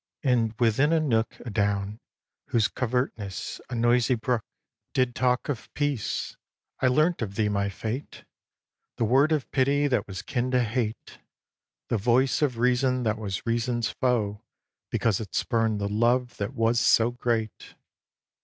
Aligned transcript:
And 0.23 0.55
within 0.57 0.91
a 0.93 0.99
nook 0.99 1.37
A 1.41 1.51
down 1.51 1.99
whose 2.47 2.67
covertness 2.67 3.61
a 3.69 3.75
noisy 3.75 4.15
brook 4.15 4.43
Did 4.95 5.13
talk 5.13 5.47
of 5.47 5.71
peace, 5.75 6.35
I 6.79 6.87
learnt 6.87 7.21
of 7.21 7.35
thee 7.35 7.49
my 7.49 7.69
fate; 7.69 8.23
The 8.97 9.05
word 9.05 9.31
of 9.31 9.51
pity 9.51 9.85
that 9.85 10.07
was 10.07 10.23
kin 10.23 10.49
to 10.49 10.63
hate, 10.63 11.19
The 11.89 11.97
voice 11.97 12.41
of 12.41 12.57
reason 12.57 13.03
that 13.03 13.19
was 13.19 13.45
reason's 13.45 13.91
foe 13.91 14.41
Because 14.89 15.19
it 15.19 15.35
spurn'd 15.35 15.79
the 15.79 15.87
love 15.87 16.37
that 16.37 16.55
was 16.55 16.79
so 16.79 17.11
great! 17.11 17.75